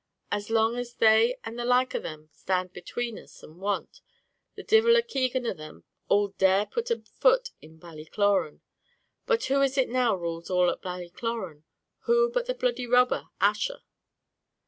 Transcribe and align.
As 0.31 0.49
long 0.49 0.77
as 0.77 0.95
they 0.95 1.37
and 1.43 1.59
the 1.59 1.63
like 1.63 1.93
of 1.93 2.01
them'd 2.01 2.33
stand 2.33 2.73
between 2.73 3.19
us 3.19 3.43
and 3.43 3.59
want, 3.59 4.01
the 4.55 4.63
divil 4.63 4.95
a 4.95 5.03
Keegan 5.03 5.45
of 5.45 5.57
them 5.57 5.83
all'd 6.09 6.35
dare 6.39 6.65
put 6.65 6.89
a 6.89 7.03
foot 7.03 7.51
in 7.61 7.77
Ballycloran. 7.77 8.61
But 9.27 9.43
who 9.43 9.61
is 9.61 9.77
it 9.77 9.89
now 9.89 10.15
rules 10.15 10.49
all 10.49 10.71
at 10.71 10.81
Ballycloran? 10.81 11.65
Who, 12.05 12.31
but 12.31 12.47
that 12.47 12.57
bloody 12.57 12.87
robber, 12.87 13.27
Ussher? 13.39 13.83